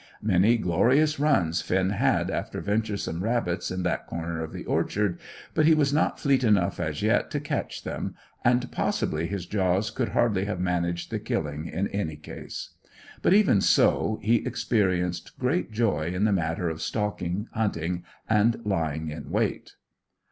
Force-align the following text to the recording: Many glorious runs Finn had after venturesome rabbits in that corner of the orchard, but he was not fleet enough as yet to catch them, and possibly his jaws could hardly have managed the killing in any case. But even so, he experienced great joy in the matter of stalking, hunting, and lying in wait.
Many 0.23 0.57
glorious 0.57 1.19
runs 1.19 1.61
Finn 1.61 1.91
had 1.91 2.31
after 2.31 2.59
venturesome 2.59 3.23
rabbits 3.23 3.69
in 3.69 3.83
that 3.83 4.07
corner 4.07 4.43
of 4.43 4.51
the 4.51 4.65
orchard, 4.65 5.19
but 5.53 5.67
he 5.67 5.75
was 5.75 5.93
not 5.93 6.19
fleet 6.19 6.43
enough 6.43 6.79
as 6.79 7.03
yet 7.03 7.29
to 7.29 7.39
catch 7.39 7.83
them, 7.83 8.15
and 8.43 8.71
possibly 8.71 9.27
his 9.27 9.45
jaws 9.45 9.91
could 9.91 10.09
hardly 10.09 10.45
have 10.45 10.59
managed 10.59 11.11
the 11.11 11.19
killing 11.19 11.67
in 11.67 11.87
any 11.89 12.15
case. 12.15 12.71
But 13.21 13.35
even 13.35 13.61
so, 13.61 14.17
he 14.23 14.37
experienced 14.37 15.37
great 15.37 15.71
joy 15.71 16.07
in 16.07 16.23
the 16.23 16.33
matter 16.33 16.67
of 16.67 16.81
stalking, 16.81 17.47
hunting, 17.51 18.03
and 18.27 18.59
lying 18.65 19.09
in 19.11 19.29
wait. 19.29 19.73